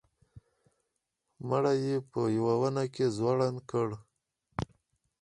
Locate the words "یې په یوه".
1.87-2.53